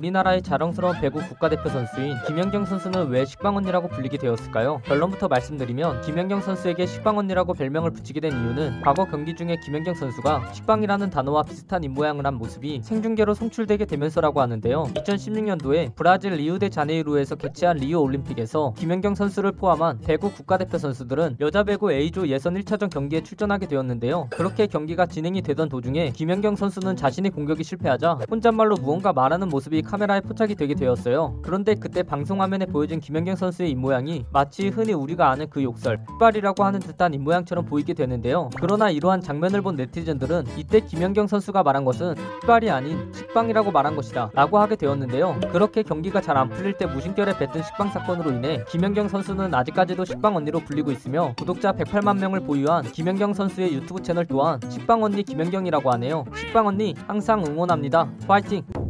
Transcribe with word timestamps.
우리나라의 0.00 0.42
자랑스러운 0.42 1.00
배구 1.00 1.18
국가대표 1.18 1.68
선수인 1.68 2.14
김연경 2.24 2.64
선수는 2.64 3.08
왜 3.08 3.24
식빵언니라고 3.24 3.88
불리게 3.88 4.18
되었을까요? 4.18 4.82
결론부터 4.84 5.26
말씀드리면 5.26 6.02
김연경 6.02 6.42
선수에게 6.42 6.86
식빵언니라고 6.86 7.54
별명을 7.54 7.90
붙이게 7.90 8.20
된 8.20 8.30
이유는 8.30 8.82
과거 8.82 9.04
경기 9.06 9.34
중에 9.34 9.56
김연경 9.64 9.94
선수가 9.94 10.52
식빵이라는 10.52 11.10
단어와 11.10 11.42
비슷한 11.42 11.82
입모양을 11.82 12.24
한 12.24 12.34
모습이 12.34 12.82
생중계로 12.84 13.34
송출되게 13.34 13.84
되면서라고 13.86 14.40
하는데요. 14.40 14.84
2016년도에 14.94 15.96
브라질 15.96 16.34
리우데 16.34 16.68
자네이루에서 16.68 17.34
개최한 17.34 17.78
리우 17.78 17.98
올림픽에서 17.98 18.74
김연경 18.78 19.16
선수를 19.16 19.50
포함한 19.50 20.02
배구 20.06 20.30
국가대표 20.34 20.78
선수들은 20.78 21.38
여자 21.40 21.64
배구 21.64 21.92
A조 21.92 22.28
예선 22.28 22.54
1차전 22.54 22.90
경기에 22.90 23.24
출전하게 23.24 23.66
되었는데요. 23.66 24.28
그렇게 24.30 24.68
경기가 24.68 25.06
진행이 25.06 25.42
되던 25.42 25.68
도중에 25.68 26.10
김연경 26.10 26.54
선수는 26.54 26.94
자신의 26.94 27.32
공격이 27.32 27.64
실패하자 27.64 28.20
혼잣말로 28.30 28.76
무언가 28.76 29.12
말하는 29.12 29.48
모습이 29.48 29.79
카메라에 29.82 30.20
포착이 30.20 30.54
되게 30.56 30.74
되었어요. 30.74 31.38
그런데 31.42 31.74
그때 31.74 32.02
방송 32.02 32.42
화면에 32.42 32.66
보여진 32.66 33.00
김연경 33.00 33.36
선수의 33.36 33.70
입모양이 33.70 34.24
마치 34.32 34.68
흔히 34.68 34.92
우리가 34.92 35.30
아는 35.30 35.48
그 35.50 35.62
욕설, 35.62 36.00
흑발이라고 36.06 36.64
하는 36.64 36.80
듯한 36.80 37.14
입모양처럼 37.14 37.66
보이게 37.66 37.94
되는데요. 37.94 38.50
그러나 38.60 38.90
이러한 38.90 39.20
장면을 39.20 39.62
본 39.62 39.76
네티즌들은 39.76 40.46
이때 40.56 40.80
김연경 40.80 41.26
선수가 41.26 41.62
말한 41.62 41.84
것은 41.84 42.16
흑발이 42.16 42.70
아닌 42.70 43.12
식빵이라고 43.12 43.70
말한 43.70 43.94
것이다 43.94 44.30
라고 44.34 44.58
하게 44.58 44.76
되었는데요. 44.76 45.38
그렇게 45.52 45.82
경기가 45.82 46.20
잘 46.20 46.40
안 46.40 46.48
풀릴 46.48 46.72
때 46.78 46.86
무심결에 46.86 47.36
뱉은 47.38 47.62
식빵 47.62 47.90
사건으로 47.90 48.30
인해 48.32 48.64
김연경 48.68 49.08
선수는 49.08 49.52
아직까지도 49.52 50.04
식빵 50.04 50.36
언니로 50.36 50.60
불리고 50.60 50.90
있으며 50.90 51.34
구독자 51.36 51.72
108만 51.72 52.18
명을 52.18 52.40
보유한 52.40 52.82
김연경 52.84 53.34
선수의 53.34 53.74
유튜브 53.74 54.00
채널 54.00 54.26
또한 54.26 54.58
식빵 54.68 55.02
언니 55.02 55.22
김연경이라고 55.22 55.90
하네요. 55.92 56.24
식빵 56.34 56.66
언니 56.66 56.94
항상 57.06 57.44
응원합니다. 57.44 58.10
파이팅! 58.26 58.89